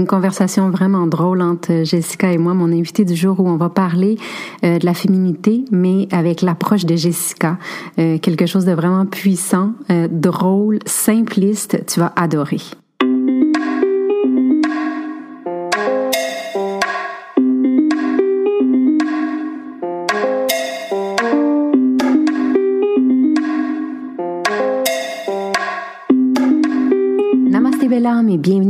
[0.00, 3.68] Une conversation vraiment drôle entre Jessica et moi, mon invité du jour, où on va
[3.68, 4.16] parler
[4.64, 7.58] euh, de la féminité, mais avec l'approche de Jessica.
[7.98, 11.84] Euh, quelque chose de vraiment puissant, euh, drôle, simpliste.
[11.84, 12.62] Tu vas adorer.
[28.28, 28.69] et bienvenue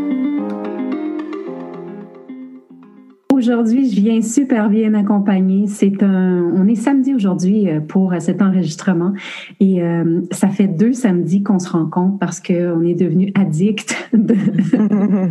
[3.41, 5.65] Aujourd'hui, je viens super bien accompagnée.
[5.65, 9.13] C'est un, on est samedi aujourd'hui euh, pour cet enregistrement
[9.59, 13.95] et euh, ça fait deux samedis qu'on se rencontre parce que on est devenu addict
[14.13, 14.35] de,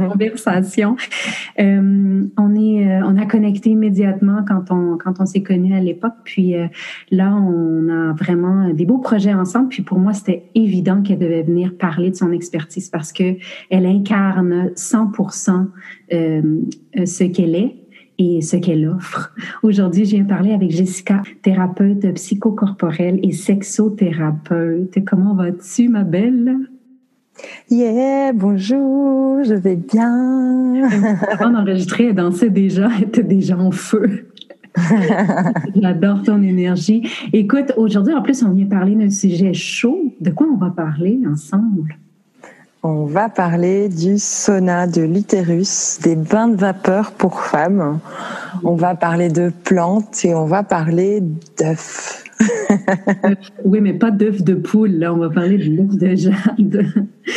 [0.08, 0.96] conversation.
[1.60, 6.14] Euh, on est, on a connecté immédiatement quand on quand on s'est connus à l'époque.
[6.24, 6.56] Puis
[7.12, 9.68] là, on a vraiment des beaux projets ensemble.
[9.68, 13.36] Puis pour moi, c'était évident qu'elle devait venir parler de son expertise parce que
[13.70, 15.66] elle incarne 100%
[16.10, 17.79] ce qu'elle est
[18.20, 19.32] et ce qu'elle offre.
[19.62, 25.02] Aujourd'hui, je viens parler avec Jessica, thérapeute psychocorporelle et sexothérapeute.
[25.06, 26.58] Comment vas-tu, ma belle?
[27.70, 30.84] Yeah, bonjour, je vais bien.
[31.30, 34.26] Avant d'enregistrer, elle dansait déjà, elle était déjà en feu.
[35.74, 37.08] J'adore ton énergie.
[37.32, 40.14] Écoute, aujourd'hui, en plus, on vient parler d'un sujet chaud.
[40.20, 41.96] De quoi on va parler ensemble?
[42.82, 48.00] On va parler du sauna de l'utérus, des bains de vapeur pour femmes.
[48.64, 51.22] On va parler de plantes et on va parler
[51.58, 52.24] d'œufs.
[53.66, 54.92] oui, mais pas d'œufs de poule.
[54.92, 56.86] Là, on va parler de l'œuf de jade.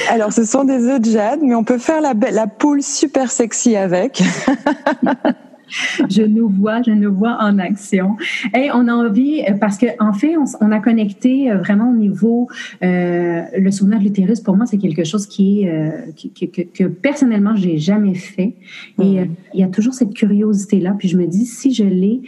[0.09, 3.29] Alors, ce sont des œufs de jade, mais on peut faire la, la poule super
[3.29, 4.23] sexy avec.
[6.09, 8.17] je nous vois, je nous vois en action.
[8.55, 11.95] Et on a envie, euh, parce que en fait, on, a connecté euh, vraiment au
[11.95, 12.47] niveau
[12.83, 14.41] euh, le souvenir de l'utérus.
[14.41, 18.55] Pour moi, c'est quelque chose qui est que, que, que, personnellement j'ai jamais fait.
[19.01, 19.29] Et mm.
[19.53, 20.95] il y a toujours cette curiosité là.
[20.97, 22.21] Puis je me dis, si je l'ai,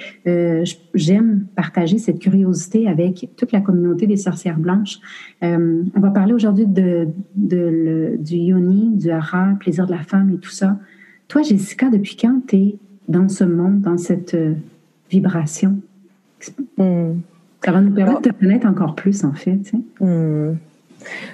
[0.93, 4.99] j'aime partager cette curiosité avec toute la communauté des sorcières blanches.
[5.41, 10.37] on va parler aujourd'hui de, de du yoni, du hara, plaisir de la femme et
[10.37, 10.77] tout ça.
[11.27, 12.75] Toi, Jessica, depuis quand tu es
[13.07, 14.53] dans ce monde, dans cette euh,
[15.09, 15.75] vibration.
[16.77, 17.13] Hmm.
[17.63, 19.59] Ça va nous permettre de connaître encore plus, en fait.
[19.99, 20.53] Hmm.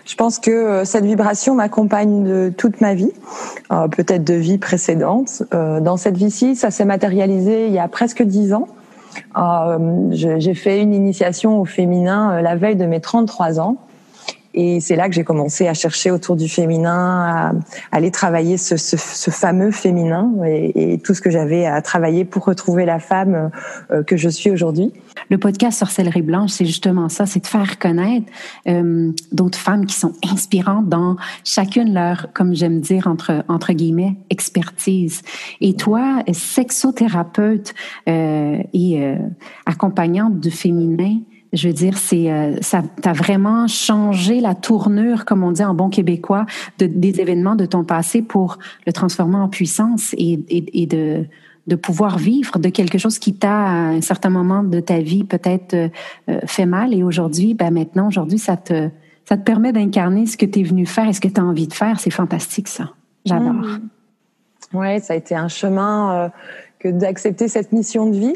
[0.05, 3.11] Je pense que euh, cette vibration m'accompagne de toute ma vie,
[3.71, 5.43] euh, peut-être de vie précédente.
[5.51, 8.67] dans cette vie-ci, ça s'est matérialisé il y a presque dix ans.
[10.11, 13.77] J'ai fait une initiation au féminin la veille de mes 33 ans.
[14.53, 17.51] Et c'est là que j'ai commencé à chercher autour du féminin, à,
[17.91, 22.25] aller travailler ce, ce, ce fameux féminin et, et, tout ce que j'avais à travailler
[22.25, 23.51] pour retrouver la femme
[23.91, 24.93] euh, que je suis aujourd'hui.
[25.29, 28.27] Le podcast Sorcellerie Blanche, c'est justement ça, c'est de faire connaître
[28.67, 34.15] euh, d'autres femmes qui sont inspirantes dans chacune leur, comme j'aime dire entre entre guillemets,
[34.29, 35.21] expertise.
[35.59, 37.73] Et toi, sexothérapeute
[38.07, 39.17] euh, et euh,
[39.65, 41.19] accompagnante du féminin,
[41.53, 45.73] je veux dire, c'est euh, ça t'a vraiment changé la tournure, comme on dit en
[45.73, 46.45] bon québécois,
[46.79, 51.25] de, des événements de ton passé pour le transformer en puissance et, et, et de,
[51.67, 55.25] de pouvoir vivre de quelque chose qui t'a, à un certain moment de ta vie,
[55.25, 55.89] peut-être euh,
[56.29, 56.93] euh, fait mal.
[56.93, 58.89] Et aujourd'hui, ben maintenant, aujourd'hui, ça te,
[59.25, 61.43] ça te permet d'incarner ce que tu es venu faire et ce que tu as
[61.43, 61.99] envie de faire.
[61.99, 62.91] C'est fantastique, ça.
[63.25, 63.51] J'adore.
[63.51, 64.77] Mmh.
[64.77, 66.31] Ouais, ça a été un chemin
[66.79, 68.35] que d'accepter cette mission de vie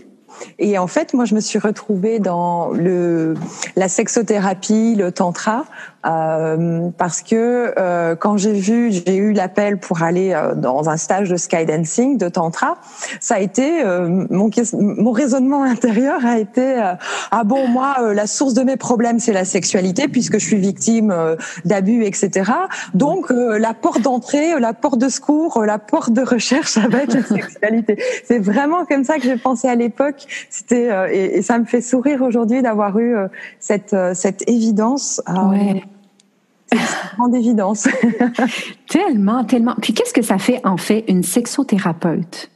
[0.60, 3.36] et en fait, moi, je me suis retrouvée dans le
[3.76, 5.66] la sexothérapie, le tantra,
[6.06, 10.98] euh, parce que euh, quand j'ai vu, j'ai eu l'appel pour aller euh, dans un
[10.98, 12.78] stage de skydancing, de tantra,
[13.20, 16.82] ça a été euh, mon mon raisonnement intérieur a été
[17.32, 21.14] ah bon moi la source de mes problèmes c'est la sexualité puisque je suis victime
[21.66, 22.52] d'abus etc.
[22.94, 27.14] Donc la porte d'entrée, la porte de secours, la porte de recherche ça va être
[27.14, 27.98] la sexualité.
[28.26, 30.26] C'est vraiment comme ça que j'ai pensé à l'époque.
[30.50, 33.16] C'était et, et, ça me fait sourire aujourd'hui d'avoir eu
[33.60, 35.22] cette cette évidence.
[35.28, 35.84] Ouais.
[36.78, 37.88] C'est une grande évidence.
[38.90, 39.76] tellement, tellement.
[39.82, 42.50] Puis qu'est-ce que ça fait en fait une sexothérapeute?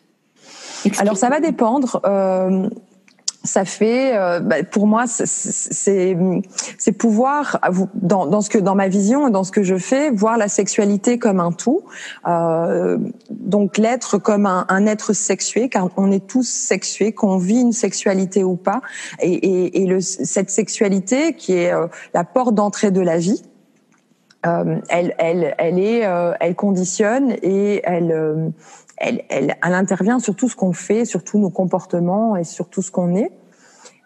[1.00, 2.02] Alors ça va dépendre.
[2.06, 2.70] Euh,
[3.44, 6.18] ça fait, euh, bah, pour moi, c'est
[6.78, 7.60] c'est pouvoir
[7.94, 10.50] dans, dans ce que dans ma vision et dans ce que je fais, voir la
[10.50, 11.84] sexualité comme un tout.
[12.28, 12.98] Euh,
[13.30, 17.72] donc l'être comme un, un, être sexué, car on est tous sexués, qu'on vit une
[17.72, 18.82] sexualité ou pas,
[19.22, 23.42] et, et, et le, cette sexualité qui est euh, la porte d'entrée de la vie.
[24.46, 28.54] Euh, elle, elle, elle est, euh, elle conditionne et elle,
[28.98, 32.70] elle, elle, elle intervient sur tout ce qu'on fait, sur tous nos comportements et sur
[32.70, 33.32] tout ce qu'on est.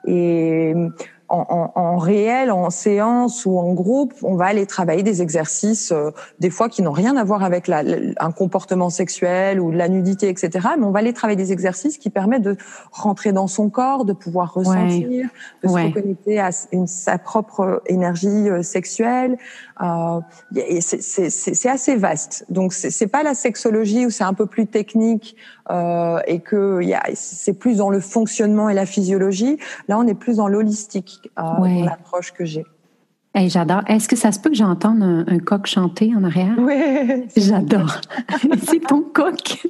[0.05, 0.73] Et
[1.29, 5.91] en, en, en, réel, en séance ou en groupe, on va aller travailler des exercices,
[5.91, 7.83] euh, des fois qui n'ont rien à voir avec la,
[8.19, 10.69] un comportement sexuel ou la nudité, etc.
[10.77, 12.57] Mais on va aller travailler des exercices qui permettent de
[12.91, 15.29] rentrer dans son corps, de pouvoir ressentir,
[15.63, 19.37] de se reconnecter à une, sa propre énergie euh, sexuelle.
[19.81, 20.19] Euh,
[20.79, 22.45] c'est assez vaste.
[22.49, 25.35] Donc c'est pas la sexologie où c'est un peu plus technique
[25.69, 26.81] euh, et que
[27.15, 29.57] c'est plus dans le fonctionnement et la physiologie.
[29.87, 32.65] Là, on est plus dans l'holistique euh, dans l'approche que j'ai.
[33.35, 33.81] Hey, j'adore.
[33.87, 36.53] Est-ce que ça se peut que j'entende un, coq chanter en arrière?
[36.59, 37.25] Oui.
[37.35, 37.99] J'adore.
[38.67, 39.65] C'est ton coq.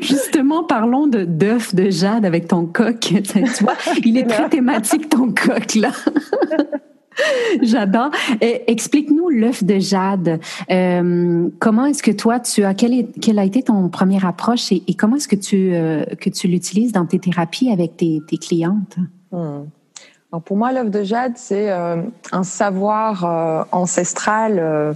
[0.00, 2.98] Justement, parlons de d'œuf de jade avec ton coq.
[3.22, 3.74] Tu vois,
[4.04, 5.92] il est très thématique, ton coq, là.
[7.62, 8.10] J'adore.
[8.40, 10.40] Explique-nous l'œuf de jade.
[10.70, 14.82] Euh, comment est-ce que toi, tu as quelle, quelle, a été ton première approche et,
[14.94, 18.96] comment est-ce que tu euh, tu l'utilises dans tes thérapies avec tes, tes clientes?
[19.30, 19.64] Hmm.
[20.44, 22.02] pour moi, l'œuf de jade, c'est euh,
[22.32, 24.94] un savoir ancestral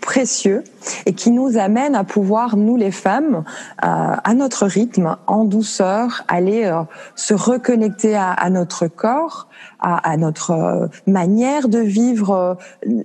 [0.00, 0.64] précieux
[1.06, 3.44] et qui nous amène à pouvoir, nous les femmes,
[3.78, 6.72] à notre rythme, en douceur, aller
[7.16, 9.49] se reconnecter à notre corps,
[9.80, 12.54] à, à, notre euh, manière de vivre euh,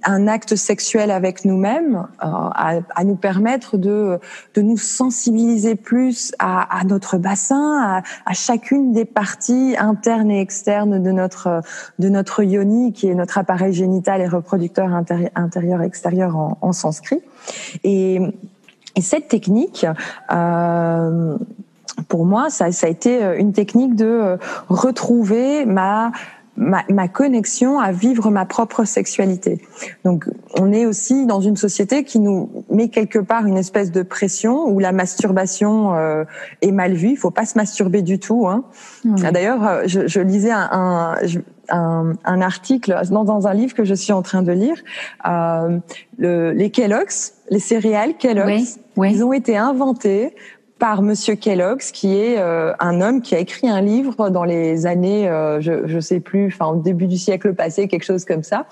[0.04, 4.19] un acte sexuel avec nous-mêmes, euh, à, à, nous permettre de,
[4.54, 11.02] de nous sensibiliser plus à, à notre bassin, à, chacune des parties internes et externes
[11.02, 11.62] de notre
[12.00, 14.90] de notre yoni, qui est notre appareil génital et reproducteur
[15.36, 17.22] intérieur-extérieur en, en, sanskrit.
[17.84, 18.19] Et,
[18.96, 19.86] et cette technique,
[20.31, 21.38] euh,
[22.10, 24.38] pour moi, ça, ça, a été une technique de
[24.69, 26.12] retrouver ma
[26.57, 29.62] ma, ma, connexion à vivre ma propre sexualité.
[30.04, 30.25] Donc,
[30.57, 34.68] on est aussi dans une société qui nous met quelque part une espèce de pression
[34.68, 36.24] où la masturbation euh,
[36.62, 37.12] est mal vue.
[37.12, 38.48] Il faut pas se masturber du tout.
[38.48, 38.63] Hein.
[39.04, 41.16] D'ailleurs, euh, je, je, lisais un,
[41.69, 44.78] un, un, article dans, dans, un livre que je suis en train de lire.
[45.28, 45.80] Euh,
[46.18, 50.36] le, les Kellogg's, les céréales Kellogg's, ils ont été inventés
[50.77, 54.86] par Monsieur Kellogg's, qui est euh, un homme qui a écrit un livre dans les
[54.86, 58.44] années, euh, je je sais plus, enfin au début du siècle passé, quelque chose comme
[58.44, 58.66] ça.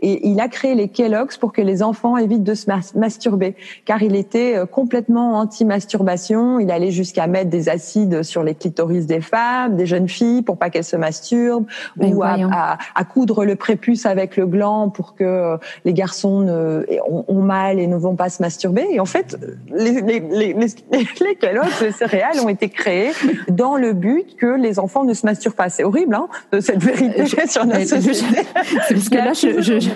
[0.00, 2.66] Et il a créé les Kellogg's pour que les enfants évitent de se
[2.96, 6.60] masturber, car il était euh, complètement anti-masturbation.
[6.60, 10.56] Il allait jusqu'à mettre des acides sur les clitoris des femmes, des jeunes filles, pour
[10.56, 11.66] pas qu'elles se masturbent,
[11.96, 16.86] ben ou à, à, coudre le prépuce avec le gland pour que les garçons ne,
[17.06, 18.86] ont, mal et ne vont pas se masturber.
[18.90, 19.36] Et en fait,
[19.74, 23.10] les, les, les, les, les les céréales ont été créées
[23.48, 25.68] dans le but que les enfants ne se masturbent pas.
[25.68, 28.42] C'est horrible, hein, de cette vérité euh, sur notre société.
[28.54, 29.88] Parce que là, je, je,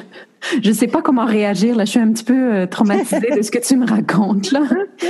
[0.62, 1.76] je sais pas comment réagir.
[1.76, 4.50] Là, je suis un petit peu euh, traumatisée de ce que tu me racontes.
[4.52, 4.62] Là,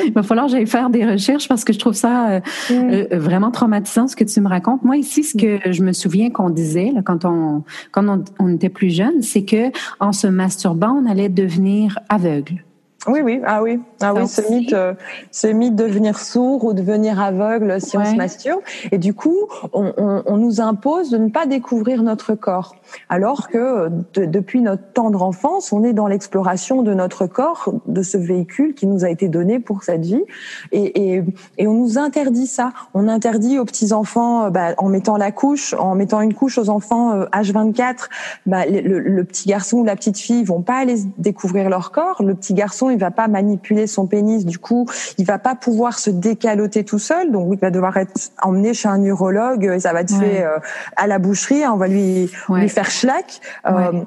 [0.05, 2.41] il va falloir que j'aille faire des recherches parce que je trouve ça euh,
[2.71, 3.17] mm.
[3.17, 4.83] vraiment traumatisant ce que tu me racontes.
[4.85, 8.55] Moi ici, ce que je me souviens qu'on disait là, quand on quand on, on
[8.55, 12.65] était plus jeune, c'est que en se masturbant, on allait devenir aveugle.
[13.07, 14.95] Oui, oui, ah oui, ah oui, ce mythe, euh,
[15.31, 18.61] ce mythe de devenir sourd ou de devenir aveugle si on se masturbe.
[18.93, 19.37] Et du coup,
[19.75, 22.77] on, on, on, nous impose de ne pas découvrir notre corps,
[23.11, 28.17] alors que depuis notre tendre enfance, on est dans l'exploration de notre corps, de ce
[28.17, 30.25] véhicule qui nous a été donné pour cette vie,
[30.73, 31.25] et, et,
[31.59, 32.73] et on nous interdit ça.
[32.95, 36.57] On interdit aux petits enfants, euh, bah, en mettant la couche, en mettant une couche
[36.57, 37.95] aux enfants H24, euh,
[38.47, 42.23] bah, le, le, petit garçon ou la petite fille vont pas aller découvrir leur corps.
[42.23, 45.99] Le petit garçon il va pas manipuler son pénis, du coup, il va pas pouvoir
[45.99, 49.93] se décaloter tout seul, donc il va devoir être emmené chez un urologue et ça
[49.93, 50.59] va être fait euh,
[50.97, 53.41] à la boucherie, on va lui lui faire schlack.
[53.67, 54.03] Euh,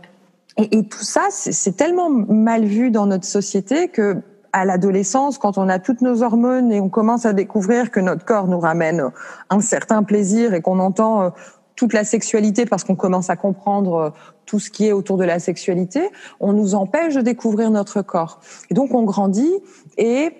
[0.58, 4.17] et, et, tout ça, c'est tellement mal vu dans notre société que
[4.53, 8.25] à l'adolescence, quand on a toutes nos hormones et on commence à découvrir que notre
[8.25, 9.12] corps nous ramène
[9.50, 11.29] un certain plaisir et qu'on entend euh,
[11.77, 14.12] toute la sexualité parce qu'on commence à comprendre
[14.46, 16.10] tout ce qui est autour de la sexualité,
[16.41, 18.41] on nous empêche de découvrir notre corps.
[18.69, 19.53] Et donc on grandit
[19.98, 20.34] et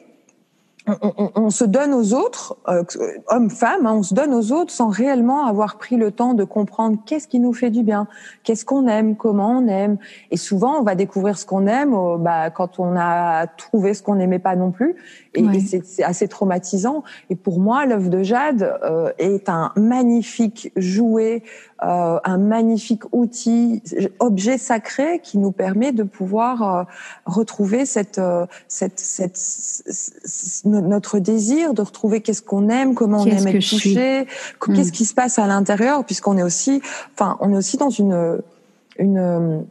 [1.36, 2.84] on, se donne aux autres, euh,
[3.28, 6.46] hommes, femmes, hein, on se donne aux autres sans réellement avoir pris le temps de
[6.46, 8.08] comprendre qu'est-ce qui nous fait du bien,
[8.44, 9.98] qu'est-ce qu'on aime, comment on aime.
[10.32, 14.16] Et souvent, on va découvrir ce qu'on aime bah, quand on a trouvé ce qu'on
[14.16, 14.96] n'aimait pas non plus.
[15.38, 17.04] Et, c'est assez traumatisant.
[17.30, 21.44] Et pour moi, l'œuvre de Jade euh, est un magnifique jouet,
[21.84, 23.82] euh, un magnifique outil,
[24.20, 26.84] objet sacré qui nous permet de pouvoir euh,
[27.26, 28.22] retrouver cette,
[28.68, 34.28] cette, cette, notre désir de retrouver qu'est-ce qu'on aime, comment on aime être touché,
[34.66, 34.92] qu'est-ce hmm.
[34.92, 36.82] qui se passe à l'intérieur, puisqu'on est aussi,
[37.14, 38.42] enfin, on est aussi dans une
[39.00, 39.66] une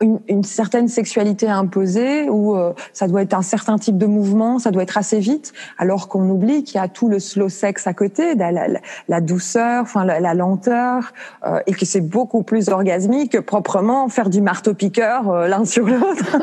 [0.00, 4.58] une, une, certaine sexualité imposée où euh, ça doit être un certain type de mouvement,
[4.58, 7.86] ça doit être assez vite, alors qu'on oublie qu'il y a tout le slow sex
[7.86, 8.66] à côté, la, la,
[9.08, 11.12] la douceur, enfin la, lenteur,
[11.46, 15.64] euh, et que c'est beaucoup plus orgasmique que proprement faire du marteau piqueur euh, l'un
[15.64, 16.38] sur l'autre.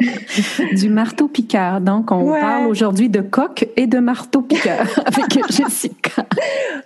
[0.74, 1.80] du marteau piqueur.
[1.80, 6.26] Donc on parle aujourd'hui de coq et de marteau piqueur avec Jessica.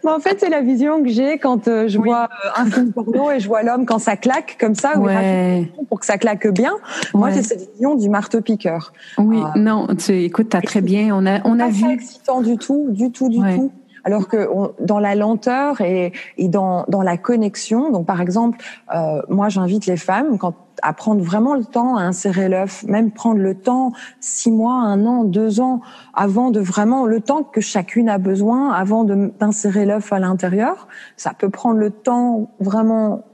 [0.04, 3.48] en fait, c'est la vision que j'ai quand je vois un film porno et je
[3.48, 5.70] vois l'homme quand ça claque comme ça ouais.
[5.88, 6.72] pour que ça claque bien.
[7.14, 8.92] Moi, c'est cette vision du marteau-piqueur.
[9.18, 11.14] Oui, euh, non, tu écoutes, as très bien.
[11.14, 11.84] On a, on a vu.
[11.84, 13.72] Pas excitant du tout, du tout, du tout.
[14.02, 14.48] Alors que
[14.80, 18.58] dans la lenteur et, et dans, dans la connexion, donc par exemple,
[18.94, 23.10] euh, moi j'invite les femmes quand à prendre vraiment le temps à insérer l'œuf, même
[23.10, 25.80] prendre le temps, six mois, un an, deux ans,
[26.14, 30.88] avant de vraiment le temps que chacune a besoin avant d'insérer l'œuf à l'intérieur.
[31.18, 33.24] Ça peut prendre le temps vraiment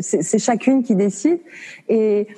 [0.00, 1.40] c'est chacune qui décide.
[1.88, 2.28] Et,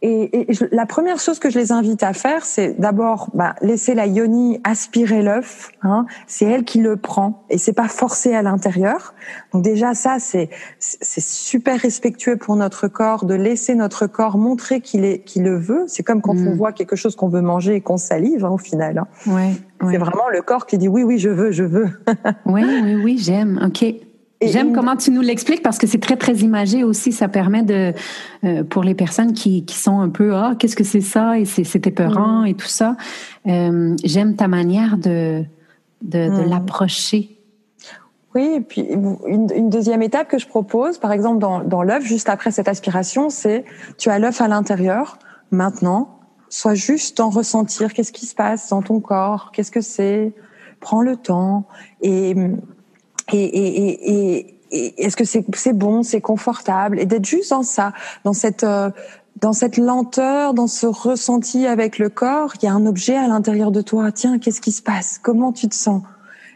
[0.00, 4.06] et, la première chose que je les invite à faire, c'est d'abord bah, laisser la
[4.06, 5.72] yoni aspirer l'œuf.
[5.82, 6.06] Hein.
[6.28, 9.14] c'est elle qui le prend et c'est pas forcé à l'intérieur.
[9.52, 14.80] Donc déjà ça, c'est c'est super respectueux pour notre corps de laisser notre corps montrer
[14.80, 15.84] qu'il est qu'il le veut.
[15.88, 16.56] C'est comme quand on mm.
[16.56, 18.98] voit quelque chose qu'on veut manger et qu'on salive hein, au final.
[18.98, 19.08] Hein.
[19.26, 19.52] Ouais,
[19.90, 21.88] C'est vraiment le corps qui dit oui oui je veux je veux.
[22.46, 23.60] oui oui oui j'aime.
[23.66, 23.84] Ok.
[24.40, 27.10] J'aime comment tu nous l'expliques parce que c'est très très imagé aussi.
[27.12, 27.92] Ça permet de
[28.44, 31.44] euh, pour les personnes qui, qui sont un peu ah qu'est-ce que c'est ça et
[31.44, 32.96] c'est épeurant et tout ça.
[33.46, 35.44] Euh, J'aime ta manière de
[36.02, 37.36] de, de l'approcher.
[38.34, 42.04] Oui, et puis une, une, deuxième étape que je propose, par exemple dans, dans l'œuf,
[42.04, 43.64] juste après cette aspiration, c'est
[43.96, 45.18] tu as l'œuf à l'intérieur.
[45.50, 50.34] Maintenant, sois juste en ressentir qu'est-ce qui se passe dans ton corps, qu'est-ce que c'est?
[50.78, 51.66] Prends le temps
[52.00, 52.36] et
[53.32, 56.98] et, et, et, et est-ce que c'est bon, c'est confortable?
[57.00, 57.92] Et d'être juste dans ça,
[58.24, 58.90] dans cette euh,
[59.40, 63.28] dans cette lenteur, dans ce ressenti avec le corps, il y a un objet à
[63.28, 64.10] l'intérieur de toi.
[64.10, 65.20] Tiens, qu'est-ce qui se passe?
[65.22, 66.02] Comment tu te sens?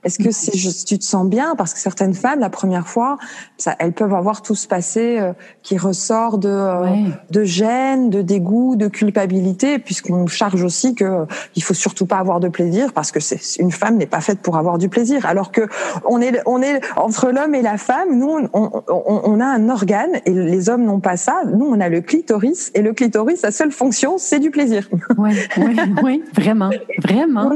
[0.04, 1.54] Est-ce que c'est juste, tu te sens bien?
[1.56, 3.18] Parce que certaines femmes, la première fois,
[3.56, 5.32] ça, elles peuvent avoir tout ce passé euh,
[5.62, 6.87] qui ressort de, euh,
[7.30, 12.18] de gêne, de dégoût, de culpabilité, puisqu'on charge aussi que euh, il faut surtout pas
[12.18, 15.25] avoir de plaisir parce que c'est une femme n'est pas faite pour avoir du plaisir.
[15.26, 15.68] Alors que
[16.04, 18.18] on est, on est entre l'homme et la femme.
[18.18, 21.42] Nous, on, on, on a un organe et les hommes n'ont pas ça.
[21.47, 24.88] Nous, on a le clitoris et le clitoris, sa seule fonction, c'est du plaisir.
[25.16, 27.50] Oui, oui, oui, vraiment, vraiment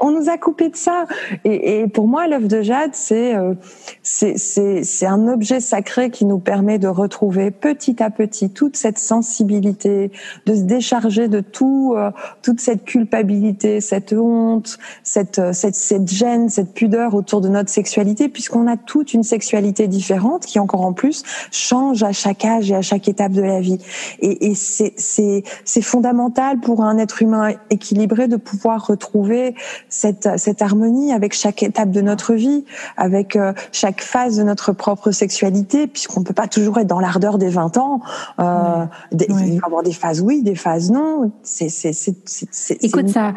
[0.00, 1.06] on nous a coupé de ça.
[1.44, 3.54] Et, et pour moi, l'œuvre de Jade, c'est euh,
[4.02, 10.10] c'est un objet sacré qui nous permet de retrouver petit à petit toute cette sensibilité,
[10.46, 12.10] de se décharger de tout, euh,
[12.42, 17.70] toute cette culpabilité, cette honte, cette, euh, cette, cette gêne, cette pudeur autour de notre
[17.70, 22.70] sexualité, puisqu'on a toute une sexualité différente qui encore en plus change à chaque âge
[22.70, 23.78] et à chaque étape de la vie.
[24.20, 29.54] Et, et c'est fondamental pour un être humain équilibré de pouvoir retrouver
[29.90, 32.64] cette, cette harmonie avec chaque étape de notre vie,
[32.96, 37.36] avec euh, chaque phase de notre propre sexualité, puisqu'on peut pas toujours être dans l'ardeur
[37.36, 38.00] des 20 ans.
[38.38, 41.32] Euh, Il va y avoir des phases oui, des phases non.
[41.42, 43.34] C'est, c'est, c'est, Écoute, ça,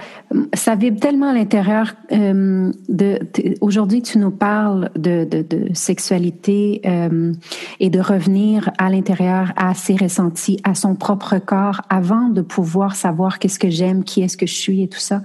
[0.53, 1.95] ça vibre tellement à l'intérieur.
[2.11, 3.19] Euh, de,
[3.61, 7.33] aujourd'hui, tu nous parles de, de, de sexualité euh,
[7.79, 12.95] et de revenir à l'intérieur à ses ressentis, à son propre corps, avant de pouvoir
[12.95, 15.21] savoir qu'est-ce que j'aime, qui est-ce que je suis et tout ça.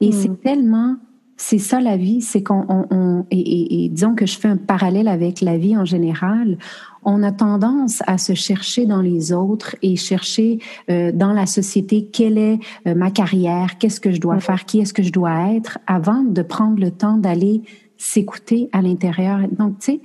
[0.00, 0.36] Et c'est mm.
[0.38, 0.96] tellement,
[1.36, 5.08] c'est ça la vie, c'est qu'on, on, et, et, disons que je fais un parallèle
[5.08, 6.58] avec la vie en général,
[7.04, 10.58] on a tendance à se chercher dans les autres et chercher
[10.90, 14.40] euh, dans la société quelle est euh, ma carrière, qu'est-ce que je dois mm.
[14.40, 17.62] faire, qui est-ce que je dois être, avant de prendre le temps d'aller
[17.96, 19.40] s'écouter à l'intérieur.
[19.50, 20.00] Donc, tu sais,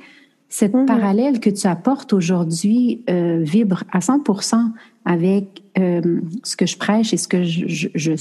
[0.49, 0.85] cette mm-hmm.
[0.85, 4.71] parallèle que tu apportes aujourd'hui euh, vibre à 100%
[5.05, 8.13] avec ce que je prêche et ce que je, je, je,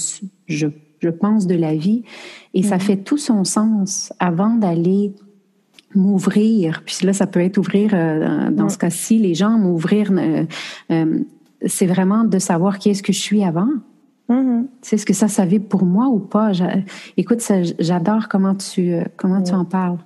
[0.46, 0.66] je
[1.02, 2.04] je pense, de la vie.
[2.54, 2.80] Et ça mhm.
[2.80, 5.12] fait tout son sens avant d'aller
[5.94, 6.82] m'ouvrir.
[6.87, 10.11] Puis là, ça peut être ouvrir, euh, dans ce cas-ci, les gens m'ouvrir.
[10.12, 10.44] Euh,
[10.90, 11.18] euh,
[11.66, 13.68] c'est vraiment de savoir qui est-ce que je suis avant.
[14.28, 14.66] Mm-hmm.
[14.80, 16.52] C'est ce que ça, ça vibre pour moi ou pas?
[17.16, 17.42] Écoute,
[17.78, 19.99] j'adore comment tu, comment tu en parles.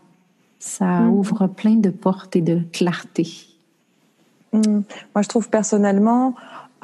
[0.58, 1.08] Ça mm-hmm.
[1.08, 3.28] ouvre plein de portes et de clarté.
[4.52, 4.80] Mm.
[5.14, 6.34] Moi, je trouve personnellement,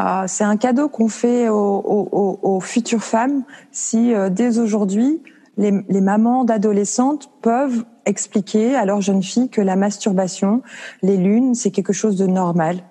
[0.00, 5.22] euh, c'est un cadeau qu'on fait aux, futures femmes si euh, dès aujourd'hui,
[5.56, 10.62] les, les mamans d'adolescentes peuvent expliquer à leurs jeunes filles que la masturbation,
[11.02, 12.82] les lunes, c'est quelque chose de normal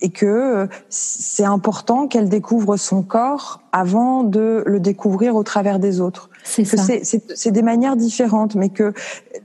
[0.00, 5.78] et que euh, c'est important qu'elle découvre son corps avant de le découvrir au travers
[5.78, 6.30] des autres.
[6.44, 6.82] C'est ça.
[7.02, 8.92] C'est des manières différentes, mais que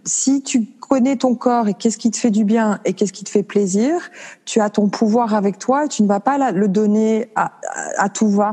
[0.06, 3.24] si tu connais ton corps et qu'est-ce qui te fait du bien et qu'est-ce qui
[3.24, 3.96] te fait plaisir,
[4.46, 7.54] tu as ton pouvoir avec toi et tu ne vas pas le donner à,
[7.98, 8.52] à, tout va.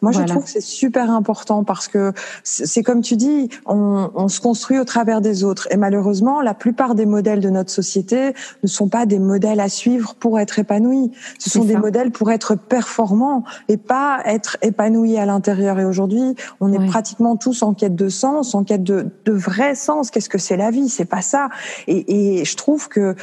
[0.00, 2.12] Moi, je trouve que c'est super important parce que
[2.44, 6.54] c'est comme tu dis, on, on, se construit au travers des autres et malheureusement, la
[6.54, 10.58] plupart des modèles de notre société ne sont pas des modèles à suivre pour être
[10.58, 11.10] épanouis.
[11.38, 15.78] Ce sont des modèles pour être performants et pas être épanouis à l'intérieur.
[15.78, 19.74] Et aujourd'hui, on est pratiquement tous en quête de sens, en quête de, de vrai
[19.74, 20.10] sens.
[20.10, 20.88] Qu'est-ce que c'est la vie?
[20.88, 21.48] C'est pas ça.
[21.86, 23.14] Et, et je trouve que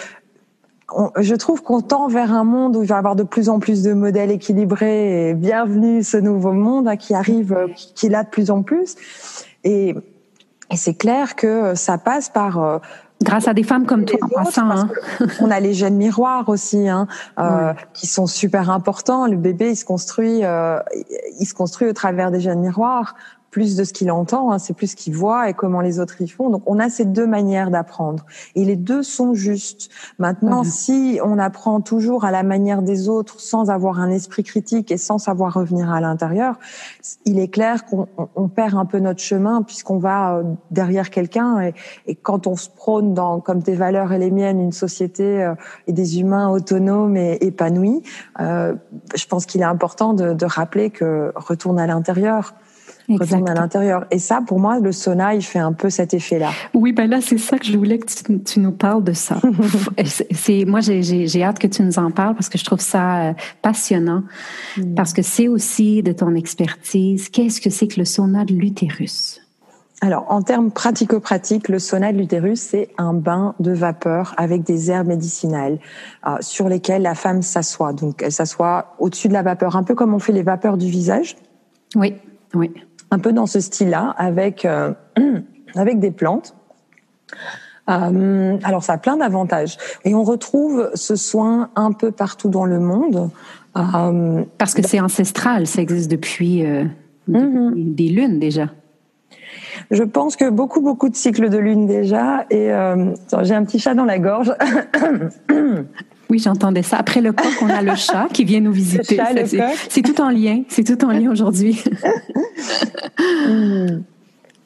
[1.19, 3.59] je trouve qu'on tend vers un monde où il va y avoir de plus en
[3.59, 8.23] plus de modèles équilibrés et bienvenue ce nouveau monde hein, qui arrive, euh, qui là
[8.23, 8.95] de plus en plus.
[9.63, 9.89] Et,
[10.71, 12.79] et c'est clair que ça passe par euh,
[13.21, 14.69] Grâce à des femmes comme toi, en passant.
[14.71, 14.89] Hein.
[15.41, 17.05] On a les gènes miroirs aussi, hein,
[17.37, 19.27] euh, qui sont super importants.
[19.27, 20.79] Le bébé, il se construit, euh,
[21.39, 23.15] il se construit au travers des gènes miroirs
[23.51, 26.21] plus de ce qu'il entend, hein, c'est plus ce qu'il voit et comment les autres
[26.21, 26.49] y font.
[26.49, 28.25] Donc on a ces deux manières d'apprendre
[28.55, 29.89] et les deux sont justes.
[30.19, 34.91] Maintenant, si on apprend toujours à la manière des autres sans avoir un esprit critique
[34.91, 36.59] et sans savoir revenir à l'intérieur,
[37.25, 41.73] il est clair qu'on perd un peu notre chemin puisqu'on va euh, derrière quelqu'un et,
[42.05, 45.55] et, quand on se prône dans comme tes valeurs et les miennes une société euh,
[45.87, 48.03] et des humains autonomes et épanouis,
[48.39, 48.75] euh,
[49.15, 52.53] je pense qu'il est important de, de rappeler que retourne à l'intérieur
[53.17, 54.05] à l'intérieur.
[54.11, 56.51] Et ça, pour moi, le sauna, il fait un peu cet effet-là.
[56.73, 59.39] Oui, ben là, c'est ça que je voulais que tu, nous parles de ça.
[60.31, 63.33] c'est moi, j'ai hâte que tu nous en parles parce que je trouve ça euh,
[63.61, 64.23] passionnant.
[64.77, 64.95] Mm.
[64.95, 67.29] Parce que c'est aussi de ton expertise.
[67.29, 69.41] Qu'est-ce que c'est que le sauna de l'utérus?
[70.01, 74.89] Alors, en termes pratico-pratiques, le sauna de l'utérus, c'est un bain de vapeur avec des
[74.91, 75.77] herbes médicinales
[76.25, 77.91] euh, sur lesquelles la femme s'assoit.
[77.91, 80.89] Donc, elle s'assoit au-dessus de la vapeur, un peu comme on fait les vapeurs du
[80.89, 81.35] visage.
[81.95, 82.15] Oui,
[82.53, 82.71] oui
[83.11, 84.93] un peu dans ce style-là, avec euh,
[85.75, 86.55] avec des plantes.
[87.89, 92.65] Euh, alors ça a plein d'avantages et on retrouve ce soin un peu partout dans
[92.65, 93.29] le monde.
[93.77, 96.63] Euh, Parce que c'est ancestral, ça existe depuis,
[97.27, 97.73] mhm.
[97.75, 98.67] des lunes déjà.
[99.91, 102.45] Je pense que beaucoup, beaucoup de cycles de lune déjà.
[102.51, 102.71] Et
[103.41, 104.53] j'ai un petit chat dans la gorge.
[106.29, 106.97] Oui, j'entendais ça.
[106.97, 109.19] Après le coq, on a le chat qui vient nous visiter.
[109.89, 110.63] C'est tout en lien.
[110.67, 111.81] C'est tout en lien aujourd'hui.
[113.47, 114.01] Hmm.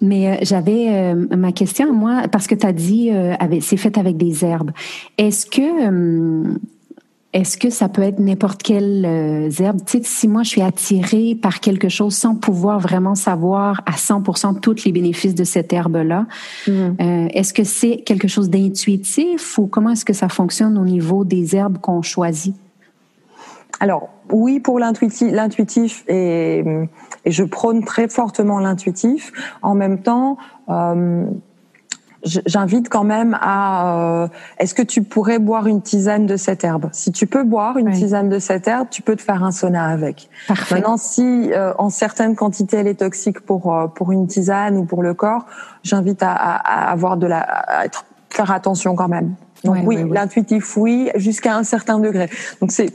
[0.04, 3.98] Mais euh, j'avais euh, ma question, moi, parce que tu as dit, euh, c'est fait
[3.98, 4.72] avec des herbes.
[5.18, 6.58] Est-ce que
[7.34, 9.80] est-ce que ça peut être n'importe quelle euh, herbe?
[9.86, 13.94] Tu sais, si moi je suis attirée par quelque chose sans pouvoir vraiment savoir à
[13.94, 16.28] 100% tous les bénéfices de cette herbe-là,
[16.68, 16.72] mm.
[16.72, 21.26] euh, est-ce que c'est quelque chose d'intuitif ou comment est-ce que ça fonctionne au niveau
[21.26, 22.56] des herbes qu'on choisit?
[23.80, 26.60] Alors oui pour l'intuitif, l'intuitif et,
[27.26, 29.32] et, je prône très fortement l'intuitif.
[29.64, 30.38] En même temps,
[30.70, 31.26] euh,
[32.24, 34.28] j'invite quand même à euh,
[34.60, 36.90] est-ce que tu pourrais boire une tisane de cette herbe?
[36.92, 39.86] Si tu peux boire une tisane de cette herbe, tu peux te faire un sauna
[39.86, 40.30] avec.
[40.48, 40.76] Parfait.
[40.76, 44.86] Maintenant, si euh, en certaines quantités elle est toxique pour euh, pour une tisane ou
[44.86, 45.46] pour le corps,
[45.84, 49.36] j'invite à, à, avoir de la à être, faire attention quand même.
[49.64, 52.30] Donc oui, l'intuitif oui, jusqu'à un certain degré.
[52.60, 52.94] Donc c'est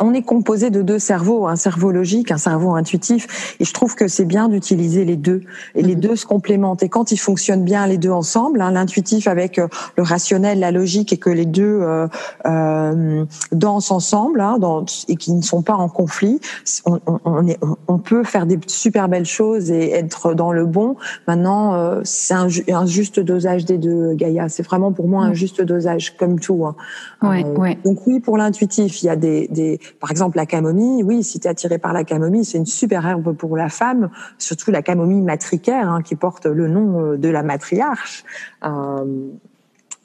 [0.00, 3.94] on est composé de deux cerveaux, un cerveau logique, un cerveau intuitif, et je trouve
[3.94, 5.42] que c'est bien d'utiliser les deux.
[5.74, 6.00] Et les mhm.
[6.00, 6.82] deux se complémentent.
[6.82, 10.70] Et quand ils fonctionnent bien les deux ensemble, hein, l'intuitif avec euh, le rationnel, la
[10.70, 12.06] logique, et que les deux euh,
[12.46, 16.40] euh, dansent ensemble, hein, dans, et qui ne sont pas en conflit,
[16.84, 20.96] on, on, est, on, peut faire des super belles choses et être dans le bon.
[21.26, 24.48] Maintenant, euh, c'est un, un, juste dosage des deux, Gaïa.
[24.48, 25.34] C'est vraiment pour moi un mhm.
[25.34, 26.66] juste dosage, comme tout.
[26.66, 26.76] Hein.
[27.22, 27.78] Ouais, ouais.
[27.84, 31.40] Donc oui, pour l'intuitif, il y a des, des par exemple, la camomille, oui, si
[31.40, 34.82] tu es attiré par la camomille, c'est une super herbe pour la femme, surtout la
[34.82, 38.24] camomille matricaire, hein, qui porte le nom euh, de la matriarche.
[38.64, 39.30] Euh,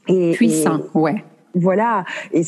[0.08, 1.24] et, Puissant, ouais.
[1.54, 2.44] Voilà, et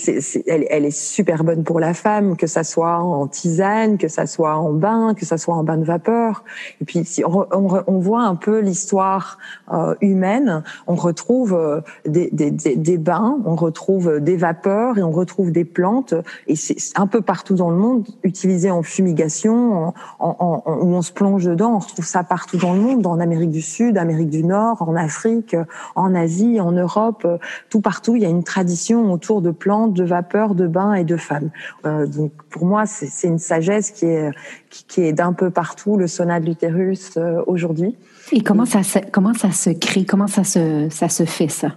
[0.48, 4.26] elle, elle, est super bonne pour la femme, que ça soit en tisane, que ça
[4.28, 6.46] soit en bain, que ça soit en bain de vapeur.
[6.80, 9.40] Et puis si on, on, on voit un peu l'histoire
[9.74, 15.12] euh, humaine, on retrouve euh, des, des, des, bains, on retrouve des vapeurs et on
[15.12, 16.14] retrouve des plantes.
[16.48, 21.02] Et c'est un peu partout dans le monde utilisé en fumigation, en, en, où on
[21.02, 21.76] se plonge dedans.
[21.76, 24.96] On retrouve ça partout dans le monde, en Amérique du Sud, Amérique du Nord, en
[24.96, 25.58] Afrique,
[25.96, 27.28] en Asie, en Europe,
[27.70, 28.16] tout partout.
[28.16, 31.50] Il y a une tradition autour de plantes, de vapeurs, de bains et de femmes.
[31.86, 34.32] Euh, donc pour moi, c'est une sagesse qui est
[34.70, 37.96] qui, est d'un peu partout le sauna de l'utérus euh, aujourd'hui.
[38.32, 40.06] Et comment ça se, comment ça se crée?
[40.06, 41.76] Comment ça se ça se fait ça?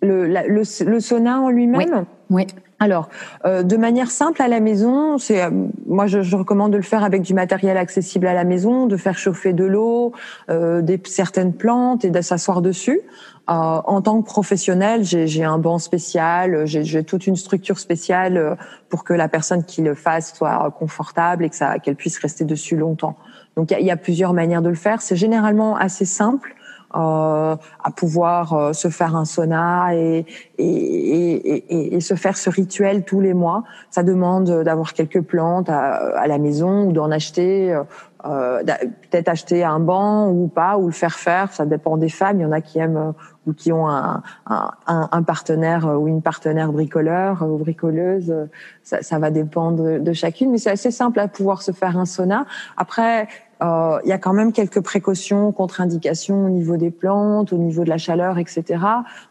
[0.00, 2.04] Le, le, le, sauna en lui-même?
[2.30, 2.46] Oui.
[2.80, 3.08] Alors,
[3.44, 5.50] euh, de manière simple à la maison, c'est euh,
[5.86, 8.96] moi je, je, recommande de le faire avec du matériel accessible à la maison, de
[8.96, 10.12] faire chauffer de l'eau,
[10.48, 13.00] euh, des certaines plantes et de s'asseoir dessus.
[13.48, 18.54] Euh, en tant que professionnel, j'ai un banc spécial, j'ai toute une structure spéciale euh,
[18.90, 22.44] pour que la personne qui le fasse soit confortable et que ça qu'elle puisse rester
[22.44, 23.16] dessus longtemps.
[23.56, 25.00] Donc il y a, plusieurs manières de le faire.
[25.00, 26.54] C'est généralement assez simple.
[26.96, 30.24] Euh, à pouvoir euh, se faire un sauna et,
[30.56, 33.64] et, et, et, se faire ce rituel tous les mois.
[33.90, 37.78] Ça demande d'avoir quelques plantes à, à la maison ou d'en acheter.
[38.24, 38.62] Euh,
[39.10, 41.52] peut-être acheter un banc ou pas, ou le faire faire.
[41.52, 42.40] Ça dépend des femmes.
[42.40, 43.12] Il y en a qui aiment
[43.46, 48.34] ou qui ont un, un, un partenaire ou une partenaire bricoleur ou bricoleuse.
[48.82, 52.06] Ça, ça va dépendre de chacune, mais c'est assez simple à pouvoir se faire un
[52.06, 52.46] sauna.
[52.78, 53.28] Après,
[53.62, 57.84] euh, il y a quand même quelques précautions, contre-indications au niveau des plantes, au niveau
[57.84, 58.62] de la chaleur, etc.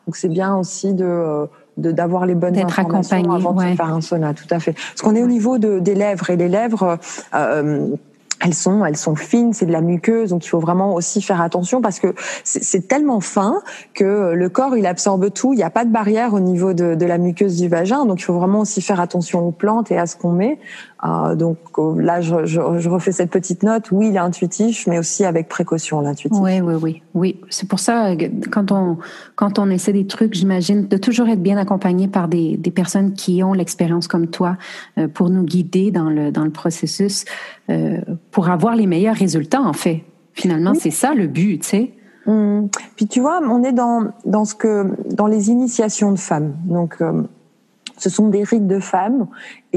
[0.06, 4.48] Donc c'est bien aussi de d'avoir les bonnes informations avant de faire un sauna, tout
[4.50, 4.74] à fait.
[4.74, 6.98] Parce qu'on est au niveau de, des lèvres et les lèvres.
[7.36, 7.90] Euh,
[8.40, 11.42] elles sont, elles sont fines, c'est de la muqueuse, donc il faut vraiment aussi faire
[11.42, 13.62] attention parce que c'est tellement fin
[13.94, 15.54] que le corps il absorbe tout.
[15.54, 18.24] Il n'y a pas de barrière au niveau de, la muqueuse du vagin, donc il
[18.24, 20.60] faut vraiment aussi faire attention aux plantes et à ce qu'on met.
[21.06, 23.92] Euh, donc euh, là, je, refais cette petite note.
[23.92, 26.40] Oui, il est intuitif, mais aussi avec précaution l'intuitif.
[26.42, 27.40] Oui, oui, oui, oui.
[27.50, 28.16] C'est pour ça
[28.52, 28.98] quand on
[29.36, 33.44] quand on essaie des trucs, j'imagine de toujours être bien accompagné par des, personnes qui
[33.44, 34.58] ont l'expérience comme toi
[34.98, 37.26] euh, pour nous guider dans le dans le processus,
[38.38, 39.64] pour avoir les meilleurs résultats.
[39.64, 41.92] En fait, finalement, c'est ça le but, tu sais.
[42.28, 42.70] Hum.
[42.96, 46.54] Puis tu vois, on est dans dans ce que dans les initiations de femmes.
[46.66, 47.24] Donc euh,
[47.98, 49.26] ce sont des rites de femmes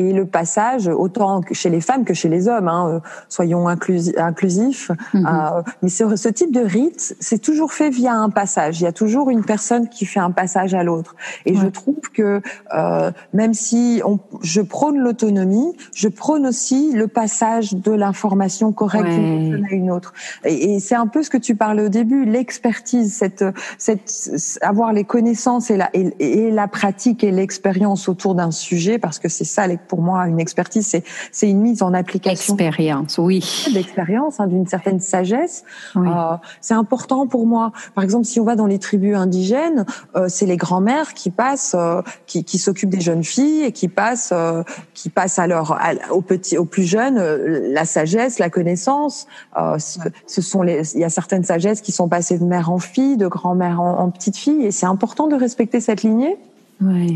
[0.00, 4.90] et le passage, autant chez les femmes que chez les hommes, hein, euh, soyons inclusifs.
[5.14, 5.26] Mhm.
[5.26, 8.80] Euh, mais ce, ce, type de rite, c'est toujours fait via un passage.
[8.80, 11.14] Il y a toujours une personne qui fait un passage à l'autre.
[11.46, 12.40] Et je trouve que
[12.74, 19.08] euh, même si on, je prône l'autonomie, je prône aussi le passage de l'information correcte
[19.08, 20.12] d'une personne à une autre.
[20.44, 23.44] Et, et c'est un peu ce que tu parlais au début, l'expertise, cette,
[23.78, 28.98] cette, avoir les connaissances et la, et, et la pratique et l'expérience autour d'un sujet,
[28.98, 32.54] parce que c'est ça pour moi, une expertise, c'est c'est une mise en application.
[32.54, 33.66] Expérience, oui.
[33.74, 35.64] D'expérience, hein, d'une certaine sagesse.
[35.96, 37.72] Euh, c'est important pour moi.
[37.96, 41.74] Par exemple, si on va dans les tribus indigènes, euh, c'est les grands-mères qui passent,
[41.76, 44.62] euh, qui, qui s'occupent des jeunes filles et qui passent, euh,
[44.94, 45.76] qui passent à leur,
[46.12, 49.26] aux petits, aux plus jeunes, euh, la sagesse, la connaissance.
[49.56, 52.78] Ce, ce, sont les, il y a certaines sagesses qui sont passées de mère en
[52.78, 56.38] fille, de grand-mère en, en petite fille, et c'est important de respecter cette lignée.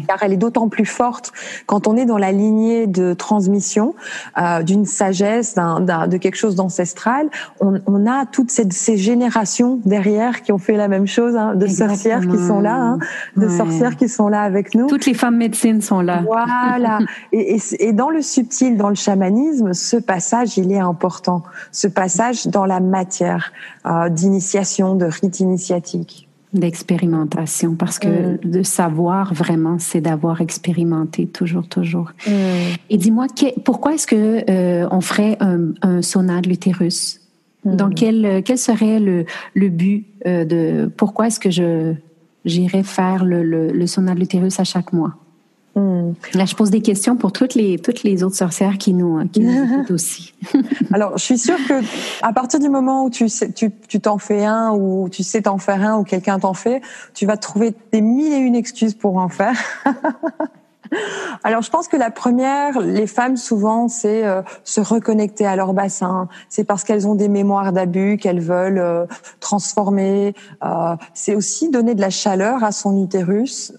[0.07, 1.33] Car elle est d'autant plus forte
[1.67, 3.95] quand on est dans la lignée de transmission
[4.39, 7.29] euh, d'une sagesse, de quelque chose d'ancestral.
[7.61, 11.55] On, on, a toutes ces, ces, générations derrière qui ont fait la même chose, hein,
[11.55, 12.99] de sorcières qui sont là, hein,
[13.37, 14.87] de sorcières qui sont là avec nous.
[14.87, 16.23] Toutes les femmes médecines sont là.
[16.27, 16.99] Voilà.
[17.33, 21.43] et, et, et, dans le subtil, dans le chamanisme, ce passage, il est important.
[21.73, 23.53] Ce passage dans la matière
[23.87, 28.39] euh, d'initiation, de rite initiatique d'expérimentation parce que mm.
[28.45, 32.31] de savoir vraiment c'est d'avoir expérimenté toujours toujours mm.
[32.91, 33.27] et dis-moi
[33.65, 37.21] pourquoi est-ce que euh, on ferait un, un sauna de l'utérus
[37.65, 37.77] mm.
[37.77, 41.95] dans quel quel serait le le but euh, de pourquoi est-ce que je
[42.45, 45.15] j'irais faire le, le, le sauna de l'utérus à chaque mois?
[45.77, 46.13] Hmm.
[46.35, 49.41] Là, je pose des questions pour toutes les toutes les autres sorcières qui nous qui
[49.41, 50.33] nous écoutent aussi.
[50.93, 51.75] Alors, je suis sûre que
[52.23, 55.43] à partir du moment où tu sais, tu tu t'en fais un ou tu sais
[55.43, 56.81] t'en faire un ou quelqu'un t'en fait,
[57.13, 59.57] tu vas trouver des mille et une excuses pour en faire.
[61.43, 65.73] Alors, je pense que la première, les femmes souvent, c'est euh, se reconnecter à leur
[65.73, 66.29] bassin.
[66.49, 69.07] C'est parce qu'elles ont des mémoires d'abus qu'elles veulent euh,
[69.41, 70.35] transformer.
[70.63, 73.73] Euh, c'est aussi donner de la chaleur à son utérus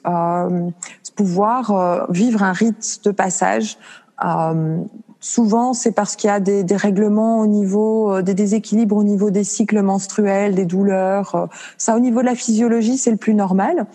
[1.15, 3.78] pouvoir euh, vivre un rite de passage
[4.23, 4.78] euh,
[5.19, 9.04] souvent, c'est parce qu'il y a des, des, règlements au niveau, euh, des déséquilibres au
[9.04, 11.49] niveau des cycles menstruels, des douleurs.
[11.78, 13.88] Ça, au niveau de la physiologie, c'est le plus normal.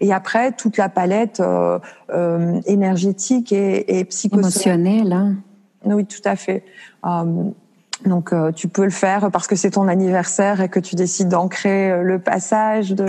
[0.00, 4.80] Et après, toute la palette euh, énergétique et, et psychosociale.
[4.80, 5.36] Émotionnelle, hein.
[5.84, 6.64] Oui, tout à fait.
[8.04, 11.28] Donc euh, tu peux le faire parce que c'est ton anniversaire et que tu décides
[11.28, 13.06] d'ancrer euh, le passage de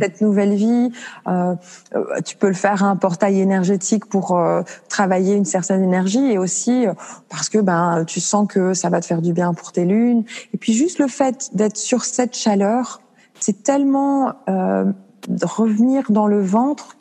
[0.00, 0.92] cette nouvelle vie.
[1.26, 1.54] Euh,
[1.96, 4.40] euh, tu peux le faire à un portail énergétique pour
[4.88, 6.86] travailler une certaine énergie et aussi
[7.28, 10.24] parce que ben tu sens que ça va te faire du bien pour tes lunes.
[10.54, 13.00] Et puis juste le fait d'être sur cette chaleur,
[13.40, 14.34] c'est tellement
[15.42, 16.96] revenir dans le ventre.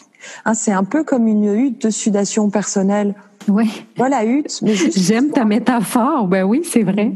[0.46, 3.16] Hein, c'est un peu comme une hutte de sudation personnelle.
[3.48, 3.86] Oui.
[3.96, 4.62] Voilà, hutte.
[4.96, 6.28] J'aime ta métaphore.
[6.28, 7.14] Ben oui, c'est vrai.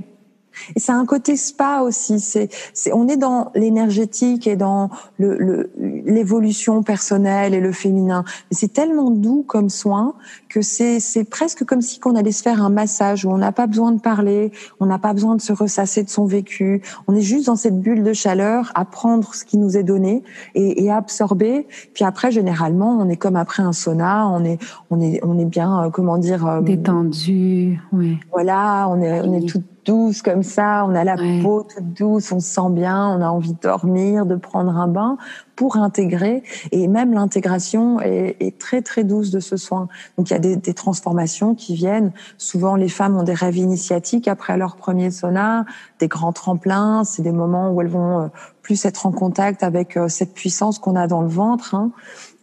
[0.75, 2.19] Et ça a un côté spa aussi.
[2.19, 8.23] C'est, c'est on est dans l'énergétique et dans le, l'évolution personnelle et le féminin.
[8.49, 10.15] Mais c'est tellement doux comme soin
[10.49, 13.51] que c'est, c'est presque comme si qu'on allait se faire un massage où on n'a
[13.51, 16.81] pas besoin de parler, on n'a pas besoin de se ressasser de son vécu.
[17.07, 20.23] On est juste dans cette bulle de chaleur à prendre ce qui nous est donné
[20.55, 21.67] et, et à absorber.
[21.93, 24.27] Puis après, généralement, on est comme après un sauna.
[24.29, 27.79] On est, on est, on est bien, euh, comment dire, euh, détendu.
[27.91, 28.17] Oui.
[28.31, 32.31] Voilà, on est, on est tout douce comme ça, on a la peau toute douce,
[32.31, 35.17] on se sent bien, on a envie de dormir, de prendre un bain
[35.55, 36.43] pour intégrer.
[36.71, 39.87] Et même l'intégration est, est, très très douce de ce soin.
[40.17, 42.11] Donc il y a des, des, transformations qui viennent.
[42.37, 45.65] Souvent les femmes ont des rêves initiatiques après leur premier sauna,
[45.99, 47.03] des grands tremplins.
[47.03, 48.27] C'est des moments où elles vont euh,
[48.63, 51.91] plus être en contact avec euh, cette puissance qu'on a dans le ventre, hein.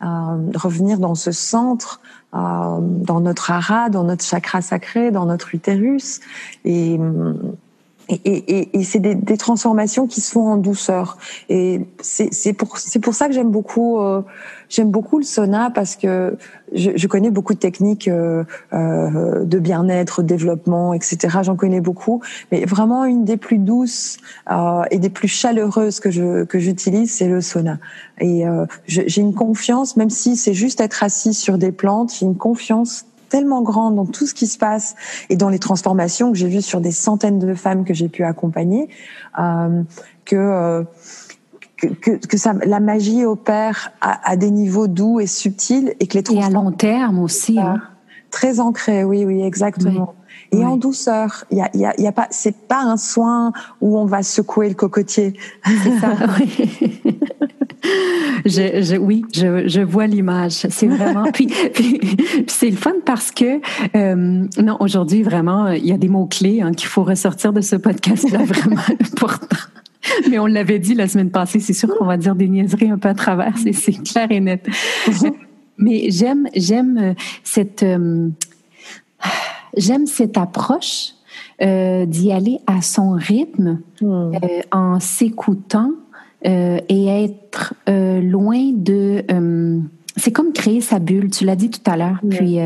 [0.03, 2.01] euh, revenir dans ce centre
[2.33, 6.21] dans notre hara, dans notre chakra sacré, dans notre utérus.
[6.65, 6.99] Et,
[8.11, 11.17] et, et, et c'est des, des, transformations qui se font en douceur.
[11.49, 14.23] Et c'est pour, pour ça que j'aime beaucoup, euh,
[14.69, 16.37] j'aime beaucoup le sauna parce que
[16.73, 21.39] je, je connais beaucoup de techniques euh, euh de bien-être, développement, etc.
[21.43, 22.21] J'en connais beaucoup,
[22.51, 24.19] mais vraiment une des plus douces
[24.51, 27.79] euh, et des plus chaleureuses que je que j'utilise, c'est le sauna.
[28.21, 32.27] Et euh, j'ai une confiance, même si c'est juste être assis sur des plantes, j'ai
[32.27, 34.95] une confiance tellement grande dans tout ce qui se passe
[35.31, 38.25] et dans les transformations que j'ai vues sur des centaines de femmes que j'ai pu
[38.25, 38.91] accompagner,
[39.39, 39.83] euh,
[40.27, 40.83] que, euh,
[41.79, 46.19] que, que ça, la magie opère à, à, des niveaux doux et subtils et que
[46.19, 47.81] les et à long terme aussi, hein.
[48.31, 50.15] très ancré, oui, oui, exactement.
[50.53, 53.53] Et en douceur, il y a, y a, y a pas, c'est pas un soin
[53.81, 55.39] où on va secouer le cocotier.
[55.65, 56.15] C'est ça.
[56.41, 56.69] oui.
[58.45, 60.53] Je, je, oui, je, je vois l'image.
[60.53, 61.25] C'est vraiment.
[61.33, 62.01] puis, puis,
[62.47, 63.61] c'est le fun parce que
[63.97, 67.61] euh, non, aujourd'hui vraiment, il y a des mots clés hein, qu'il faut ressortir de
[67.61, 69.57] ce podcast-là vraiment important.
[70.31, 72.99] Mais on l'avait dit la semaine passée, c'est sûr qu'on va dire des niaiseries un
[72.99, 74.67] peu à travers, c'est clair et net.
[75.77, 78.29] Mais j'aime j'aime euh, cette euh,
[79.77, 81.15] j'aime cette approche
[81.63, 84.07] euh, d'y aller à son rythme, hmm.
[84.07, 85.91] euh, en s'écoutant,
[86.43, 89.79] et être euh, loin de euh,
[90.17, 92.21] c'est comme créer sa bulle, tu l'as dit tout à l'heure.
[92.29, 92.59] Puis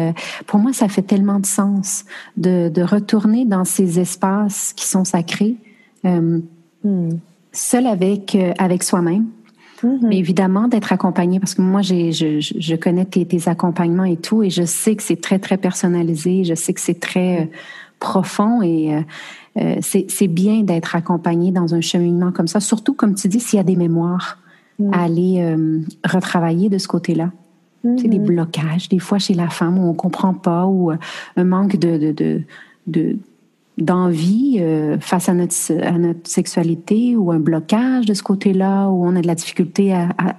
[0.46, 2.04] pour moi, ça fait tellement de sens
[2.36, 5.54] de, de, retourner dans ces espaces qui sont sacrés,
[6.02, 6.40] mm.
[7.52, 9.26] seul avec avec soi-même.
[9.84, 9.98] Mm-hmm.
[10.08, 14.16] Mais évidemment, d'être accompagné, parce que moi, j'ai, je, je connais tes, tes, accompagnements et
[14.16, 17.50] tout, et je sais que c'est très, très personnalisé, je sais que c'est très
[18.04, 19.04] profond et
[19.56, 23.56] euh, c'est bien d'être accompagné dans un cheminement comme ça, surtout comme tu dis, s'il
[23.56, 24.38] y a des mémoires
[24.78, 24.92] mm.
[24.92, 27.26] à aller euh, retravailler de ce côté-là.
[27.26, 30.96] Mm des blocages, des fois chez la femme où on comprend pas, ou euh,
[31.36, 32.40] un manque de, de, de,
[32.86, 33.18] de
[33.76, 34.62] d'envie
[35.00, 39.20] face à notre, à notre sexualité ou un blocage de ce côté-là où on a
[39.20, 40.34] de la difficulté à, à,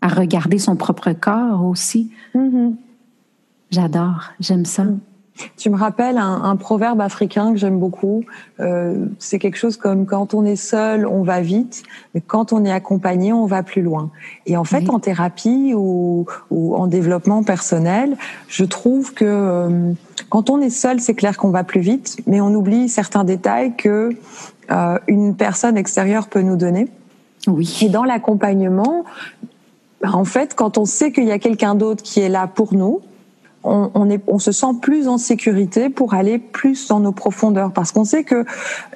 [0.00, 2.10] à regarder son propre corps aussi.
[2.34, 2.74] Mm-hmm.
[3.70, 4.84] J'adore, j'aime ça.
[4.84, 5.00] Mm.
[5.56, 8.24] Tu me rappelles un, un proverbe africain que j'aime beaucoup.
[8.60, 11.82] Euh, c'est quelque chose comme quand on est seul, on va vite,
[12.14, 14.10] mais quand on est accompagné, on va plus loin.
[14.46, 18.16] Et en fait, en thérapie ou, ou, en développement personnel,
[18.48, 19.92] je trouve que euh,
[20.28, 23.74] quand on est seul, c'est clair qu'on va plus vite, mais on oublie certains détails
[23.76, 24.10] que
[24.70, 26.88] euh, une personne extérieure peut nous donner.
[27.46, 27.78] Oui.
[27.82, 29.04] Et dans l'accompagnement,
[30.04, 33.00] en fait, quand on sait qu'il y a quelqu'un d'autre qui est là pour nous,
[33.64, 37.72] on, on, est, on se sent plus en sécurité pour aller plus dans nos profondeurs
[37.72, 38.44] parce qu'on sait que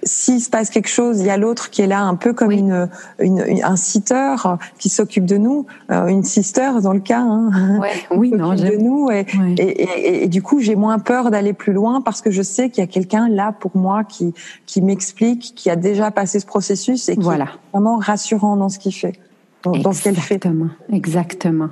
[0.02, 2.50] s'il se passe quelque chose, il y a l'autre qui est là un peu comme
[2.50, 4.34] une, une, un sitter
[4.78, 8.76] qui s'occupe de nous, euh, une sister dans le cas, hein, ouais, oui, non, de
[8.76, 9.26] nous et,
[9.58, 12.70] et, et, et, du coup j'ai moins peur d'aller plus loin parce que je sais
[12.70, 14.34] qu'il y a quelqu'un là pour moi qui
[14.66, 17.44] qui m'explique, qui a déjà passé ce processus et qui voilà.
[17.44, 19.18] est vraiment rassurant dans ce qu'il fait,
[19.62, 20.34] dans, dans ce qu'elle fait.
[20.34, 21.68] Exactement, exactement.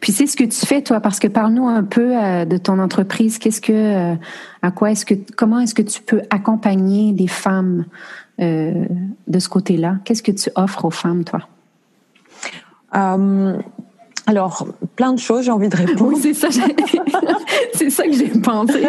[0.00, 2.78] Puis c'est ce que tu fais toi, parce que parle-nous un peu euh, de ton
[2.78, 3.38] entreprise.
[3.38, 4.14] Qu'est-ce que, euh,
[4.62, 7.86] à quoi est-ce que, comment est-ce que tu peux accompagner des femmes
[8.40, 8.84] euh,
[9.26, 9.98] de ce côté-là?
[10.04, 11.48] Qu'est-ce que tu offres aux femmes, toi?
[14.32, 14.66] Alors,
[14.96, 16.12] plein de choses, j'ai envie de répondre.
[16.14, 16.48] Oui, c'est ça,
[17.74, 18.82] c'est ça que j'ai pensé.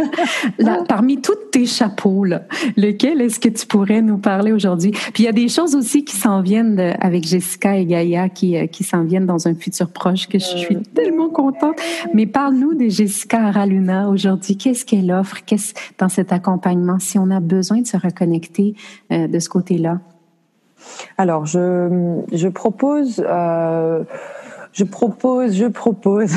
[0.57, 2.43] Là, parmi tous tes chapeaux, là,
[2.77, 4.91] lequel est-ce que tu pourrais nous parler aujourd'hui?
[4.91, 8.57] Puis il y a des choses aussi qui s'en viennent avec Jessica et Gaïa qui,
[8.57, 11.75] euh, qui s'en viennent dans un futur proche que je suis tellement contente.
[12.13, 14.55] Mais parle-nous de Jessica Araluna aujourd'hui.
[14.55, 15.43] Qu'est-ce qu'elle offre?
[15.45, 16.99] Qu'est-ce dans cet accompagnement?
[16.99, 18.75] Si on a besoin de se reconnecter
[19.11, 19.99] euh, de ce côté-là?
[21.17, 24.03] Alors, je, je propose euh,
[24.73, 26.31] je propose, je propose.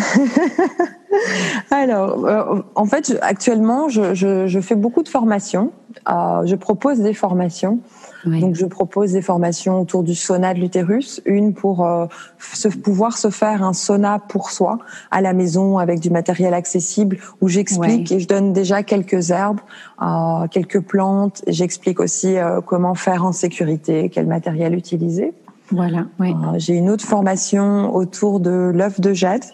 [1.71, 5.73] Alors, euh, en fait, actuellement, je, je, je, fais beaucoup de formations.
[6.09, 7.81] Euh, je propose des formations.
[8.27, 12.07] Donc, je propose des formations autour du sauna de l'utérus, une pour euh,
[12.39, 14.79] se, pouvoir se faire un sauna pour soi
[15.11, 19.61] à la maison avec du matériel accessible, où j'explique et je donne déjà quelques herbes,
[20.03, 21.43] euh, quelques plantes.
[21.47, 25.33] J'explique aussi euh, comment faire en sécurité, quel matériel utiliser.
[25.71, 26.07] Voilà.
[26.21, 26.25] Euh,
[26.57, 29.45] j'ai une autre formation autour de l'œuf de jade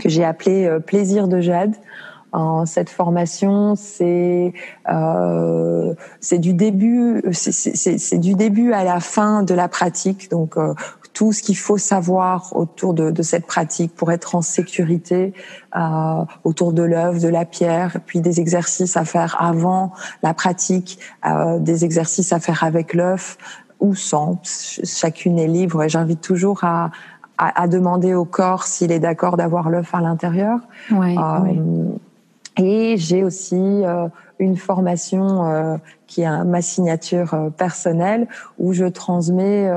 [0.00, 1.74] que j'ai appelée euh, plaisir de jade.
[2.32, 4.52] En cette formation, c'est
[4.90, 10.30] euh, c'est du début, c'est du début à la fin de la pratique.
[10.30, 10.74] Donc euh,
[11.16, 15.32] tout ce qu'il faut savoir autour de, de, cette pratique pour être en sécurité,
[15.74, 20.98] euh, autour de l'œuf, de la pierre, puis des exercices à faire avant la pratique,
[21.24, 23.38] euh, des exercices à faire avec l'œuf,
[23.80, 24.40] ou sans.
[24.42, 26.90] Chacune est libre et j'invite toujours à,
[27.38, 30.60] à, demander au corps s'il est d'accord d'avoir l'œuf à l'intérieur.
[30.92, 31.92] Euh,
[32.58, 34.08] et j'ai aussi euh,
[34.38, 38.26] une formation euh, qui a ma signature personnelle
[38.58, 39.70] où je transmets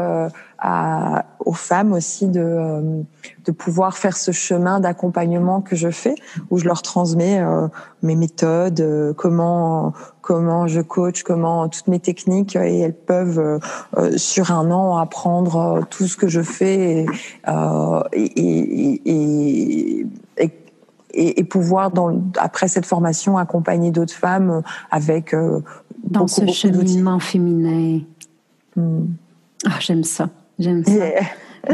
[0.59, 3.03] à, aux femmes aussi de,
[3.45, 6.15] de pouvoir faire ce chemin d'accompagnement que je fais,
[6.49, 7.41] où je leur transmets
[8.03, 9.93] mes méthodes, comment
[10.29, 13.57] comment je coach, comment toutes mes techniques et elles peuvent euh,
[13.97, 17.07] euh, sur un an apprendre euh, tout ce que je fais
[18.13, 20.05] et, et,
[20.37, 25.35] et, et pouvoir dans, après cette formation accompagner d'autres femmes avec
[26.03, 28.01] dans ce cheminement féminin.
[28.75, 29.05] Hmm.
[29.65, 31.09] Ah, j'aime ça, j'aime ça.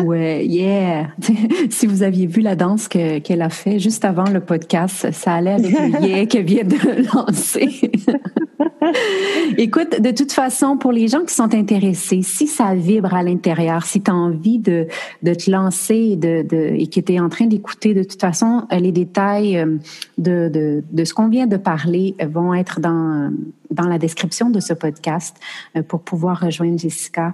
[0.04, 1.12] Ouais, yeah.
[1.70, 5.52] si vous aviez vu la danse qu'elle a fait juste avant le podcast, ça allait
[5.52, 7.92] avec le yeah qu'elle vient de lancer.
[9.58, 13.86] Écoute, de toute façon, pour les gens qui sont intéressés, si ça vibre à l'intérieur,
[13.86, 14.88] si tu as envie de,
[15.24, 18.64] de te lancer de, de, et que tu es en train d'écouter, de toute façon,
[18.72, 19.78] les détails euh,
[20.18, 23.32] de, de, de ce qu'on vient de parler vont être dans,
[23.72, 25.38] dans la description de ce podcast
[25.76, 27.34] euh, pour pouvoir rejoindre Jessica.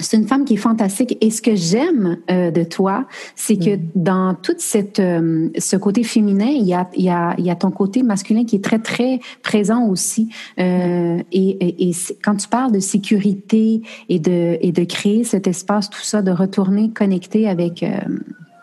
[0.00, 1.16] Euh, c'est une femme qui est fantastique.
[1.20, 3.80] Et ce que j'aime euh, de toi, c'est que mm.
[3.94, 7.50] dans tout cette euh, ce côté féminin, il y a il y a il y
[7.50, 10.30] a ton côté masculin qui est très très présent aussi.
[10.58, 15.90] Euh, et, et, quand tu parles de sécurité et de et de créer cet espace,
[15.90, 17.98] tout ça, de retourner connecté avec euh,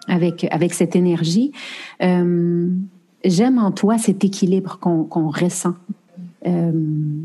[0.07, 1.51] avec avec cette énergie.
[3.25, 5.73] J'aime en toi cet équilibre qu'on qu'on ressent
[6.45, 6.71] euh,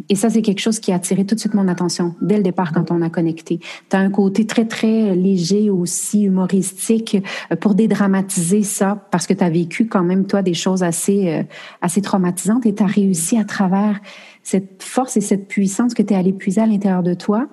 [0.09, 2.43] et ça, c'est quelque chose qui a attiré tout de suite mon attention dès le
[2.43, 3.59] départ quand on a connecté.
[3.91, 7.19] Tu as un côté très, très léger aussi, humoristique,
[7.51, 11.29] euh, pour dédramatiser ça, parce que tu as vécu quand même, toi, des choses assez,
[11.29, 11.43] euh,
[11.83, 14.01] assez traumatisantes et tu as réussi à travers
[14.43, 17.49] cette force et cette puissance que tu es allé puiser à l'intérieur de toi,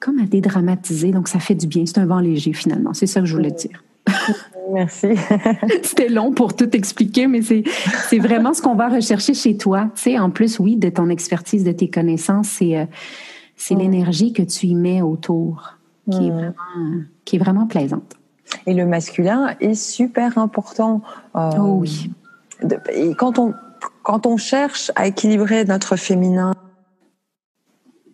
[0.00, 1.10] comme à dédramatiser.
[1.10, 1.84] Donc, ça fait du bien.
[1.86, 2.94] C'est un vent léger, finalement.
[2.94, 3.85] C'est ça que je voulais dire.
[4.72, 5.08] Merci.
[5.82, 7.62] C'était long pour tout expliquer, mais c'est,
[8.18, 9.90] vraiment ce qu'on va rechercher chez toi.
[9.94, 12.86] Tu sais, en plus, oui, de ton expertise, de tes connaissances, c'est, euh,
[13.56, 15.76] c'est l'énergie que tu y mets autour
[16.10, 16.54] qui, est vraiment,
[17.24, 18.14] qui est vraiment plaisante.
[18.66, 21.02] Et le masculin est super important.
[21.34, 22.10] Euh, oh oui.
[22.92, 23.54] et quand on,
[24.02, 26.52] quand on cherche à équilibrer notre féminin,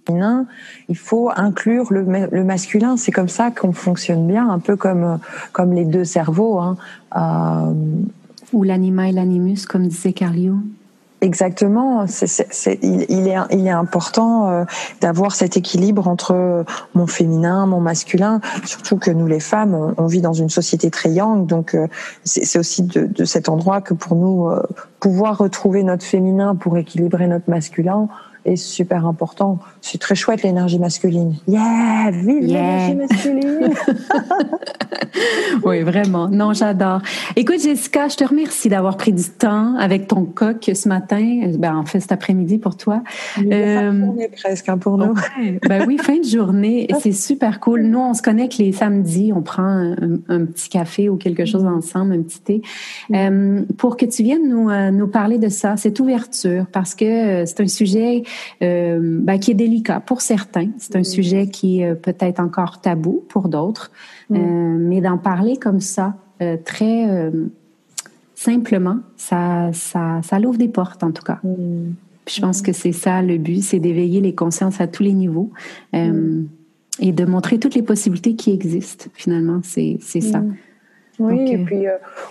[0.08, 2.96] il faut inclure le, le masculin.
[2.96, 5.18] C'est comme ça qu'on fonctionne bien, un peu comme
[5.52, 6.58] comme les deux cerveaux.
[6.58, 6.76] Hein.
[7.16, 7.72] Euh,
[8.52, 10.56] Ou l'anima et l'animus, comme disait Carlio.
[11.22, 12.04] Exactement.
[12.82, 14.64] il, il, est, il est important euh,
[15.00, 18.40] d'avoir cet équilibre entre mon féminin, mon masculin.
[18.64, 21.86] Surtout que nous, les femmes, on, on vit dans une société très yang, donc euh,
[22.24, 24.66] c'est aussi de, de, cet endroit que pour nous, euh,
[24.98, 28.08] pouvoir retrouver notre féminin pour équilibrer notre masculin,
[28.44, 29.58] est super important.
[29.80, 31.34] C'est très chouette l'énergie masculine.
[31.46, 33.70] Yeah, vive l'énergie masculine.
[35.64, 36.28] oui, vraiment.
[36.28, 37.00] Non, j'adore.
[37.36, 41.52] Écoute, Jessica, je te remercie d'avoir pris du temps avec ton coq ce matin.
[41.58, 43.02] Ben, en fait, cet après-midi pour toi.
[43.38, 44.08] Euh,
[44.40, 45.14] presque hein, pour nous.
[45.68, 46.88] ben oui, fin de journée.
[47.00, 47.82] C'est super cool.
[47.92, 49.32] Nous, on se connecte les samedis.
[49.34, 49.94] On prend
[50.28, 52.62] un, petit café ou quelque chose ensemble, un petit thé,
[53.12, 57.04] euh, pour que tu viennes nous, euh, nous parler de ça, cette ouverture, parce que
[57.04, 58.22] euh, c'est un sujet
[58.62, 60.68] euh, ben, qui est délicat pour certains.
[60.78, 63.90] C'est un sujet qui est peut-être encore tabou pour d'autres.
[64.30, 67.30] Euh, mais d'en parler comme ça, euh, très euh,
[68.34, 71.40] simplement, ça, ça, ça l'ouvre des portes en tout cas.
[71.44, 75.50] je pense que c'est ça le but, c'est d'éveiller les consciences à tous les niveaux
[75.92, 79.06] et de montrer toutes les possibilités qui existent.
[79.14, 80.42] Finalement, c'est ça.
[81.26, 81.86] Oui, et puis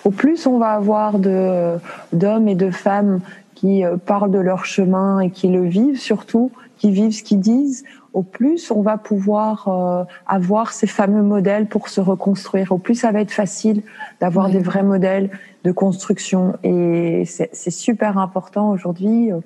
[0.05, 1.75] au plus on va avoir de
[2.13, 3.19] d'hommes et de femmes
[3.55, 7.83] qui parlent de leur chemin et qui le vivent surtout, qui vivent ce qu'ils disent,
[8.13, 12.71] au plus on va pouvoir euh, avoir ces fameux modèles pour se reconstruire.
[12.71, 13.83] Au plus ça va être facile
[14.19, 15.29] d'avoir des vrais modèles
[15.63, 16.53] de construction.
[16.63, 19.39] Et c'est super important aujourd'hui euh,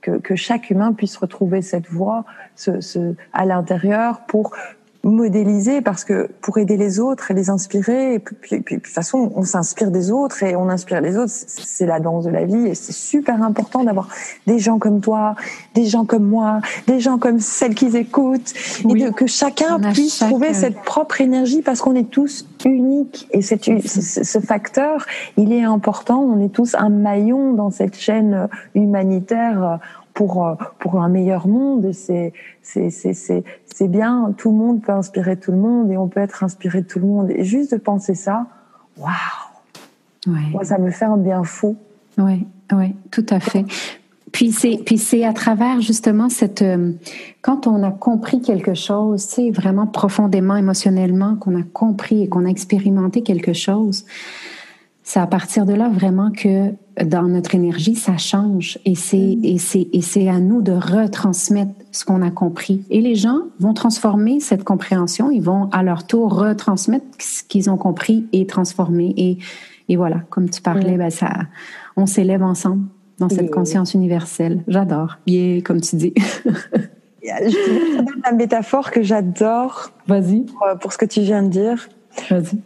[0.00, 2.24] que, que, chaque humain puisse retrouver cette voie
[2.56, 4.52] ce, ce, à l'intérieur pour
[5.02, 9.32] modéliser parce que pour aider les autres et les inspirer, et puis, de toute façon,
[9.34, 11.32] on s'inspire des autres et on inspire les autres.
[11.32, 14.08] C'est la danse de la vie et c'est super important d'avoir
[14.46, 15.36] des gens comme toi,
[15.74, 18.52] des gens comme moi, des gens comme celles qui écoutent,
[18.88, 23.60] et que chacun puisse trouver cette propre énergie parce qu'on est tous uniques et c'est
[23.64, 26.20] ce facteur, il est important.
[26.20, 29.78] On est tous un maillon dans cette chaîne humanitaire
[30.20, 31.92] pour euh, pour un meilleur monde.
[31.94, 33.14] C'est c'est c'est
[33.64, 34.34] c'est bien.
[34.36, 36.98] Tout le monde peut inspirer tout le monde et on peut être inspiré de tout
[36.98, 37.30] le monde.
[37.30, 38.44] Et juste de penser ça,
[38.98, 39.12] waouh.
[40.26, 41.74] Moi, ça me fait un bien fou.
[42.18, 43.64] Oui, oui, tout à fait.
[44.30, 46.92] Puis c'est puis c'est à travers justement cette euh,
[47.40, 52.44] quand on a compris quelque chose, c'est vraiment profondément émotionnellement qu'on a compris et qu'on
[52.44, 54.04] a expérimenté quelque chose.
[55.12, 56.72] C'est à partir de là vraiment que
[57.04, 59.44] dans notre énergie, ça change et c'est mm.
[59.44, 62.84] et c'est et c'est à nous de retransmettre ce qu'on a compris.
[62.90, 67.68] Et les gens vont transformer cette compréhension, ils vont à leur tour retransmettre ce qu'ils
[67.70, 69.38] ont compris et transformer et
[69.88, 71.32] et voilà, comme tu parlais, ben ça
[71.96, 72.84] on s'élève ensemble
[73.18, 74.62] dans cette conscience universelle.
[74.68, 75.18] J'adore.
[75.26, 76.14] Bien, comme tu dis.
[77.24, 79.90] Je te donne la métaphore que j'adore.
[80.06, 80.46] Vas-y.
[80.68, 81.88] Euh, pour ce que tu viens de dire.
[82.30, 82.60] Vas-y.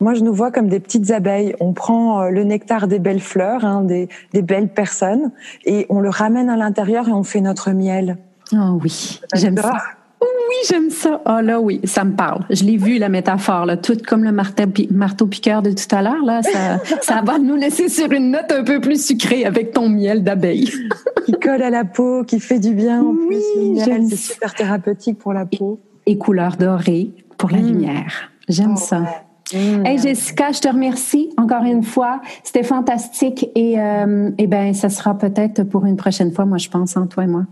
[0.00, 1.54] Moi, je nous vois comme des petites abeilles.
[1.60, 5.32] On prend euh, le nectar des belles fleurs, hein, des, des, belles personnes,
[5.64, 8.18] et on le ramène à l'intérieur et on fait notre miel.
[8.52, 9.72] Oh oui, j'aime ça?
[10.20, 11.20] Oui, j'aime ça.
[11.26, 12.44] Oh là, oui, ça me parle.
[12.48, 16.24] Je l'ai vu, la métaphore, là, tout comme le marteau, piqueur de tout à l'heure.
[16.24, 19.88] Là, ça, ça va nous laisser sur une note un peu plus sucrée avec ton
[19.88, 20.70] miel d'abeille.
[21.26, 23.02] qui colle à la peau, qui fait du bien.
[23.02, 23.36] En oui,
[23.74, 25.78] plus, c'est super thérapeutique pour la peau.
[26.06, 27.66] Et, couleur dorée pour la mmh.
[27.66, 28.30] lumière.
[28.48, 29.04] J'aime oh, ça.
[29.52, 29.86] Mmh.
[29.86, 32.20] Hey Jessica, je te remercie encore une fois.
[32.44, 36.44] C'était fantastique et, euh, et ben ça sera peut-être pour une prochaine fois.
[36.44, 37.44] Moi, je pense en toi et moi.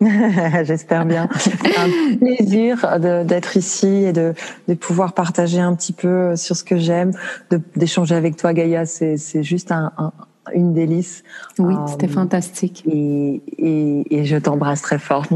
[0.62, 1.28] J'espère bien.
[1.76, 4.32] un plaisir d'être ici et de,
[4.68, 7.10] de, pouvoir partager un petit peu sur ce que j'aime,
[7.74, 8.86] d'échanger avec toi, Gaïa.
[8.86, 9.92] C'est juste un,
[10.54, 11.24] une délice.
[11.58, 12.84] Oui, c'était euh, fantastique.
[12.86, 15.26] Et, et, et je t'embrasse très fort.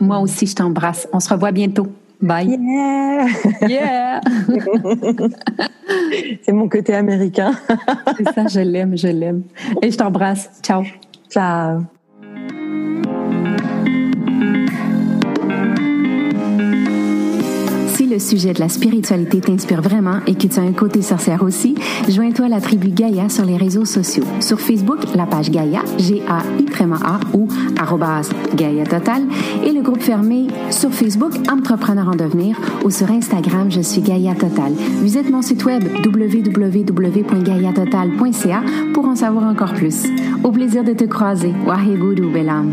[0.00, 1.08] Moi aussi, je t'embrasse.
[1.12, 1.88] On se revoit bientôt.
[2.20, 2.48] Bye.
[2.48, 3.26] Yeah.
[3.68, 4.20] Yeah.
[6.42, 7.52] C'est mon côté américain.
[8.16, 9.42] C'est ça, je l'aime, je l'aime.
[9.82, 10.50] Et je t'embrasse.
[10.62, 10.84] Ciao.
[11.30, 11.82] Ciao.
[18.16, 21.74] Le sujet de la spiritualité t'inspire vraiment et que tu as un côté sorcière aussi,
[22.08, 24.24] joins-toi à la tribu Gaïa sur les réseaux sociaux.
[24.40, 27.46] Sur Facebook, la page Gaïa, G-A-I-A ou
[27.78, 29.22] arrobas Gaïa Total
[29.62, 32.56] et le groupe fermé sur Facebook Entrepreneur en devenir
[32.86, 34.72] ou sur Instagram, je suis Gaïa Total.
[35.02, 38.62] Visite mon site web www.gaïatotal.ca
[38.94, 40.04] pour en savoir encore plus.
[40.42, 41.52] Au plaisir de te croiser.
[41.66, 42.72] Waheguru Belam.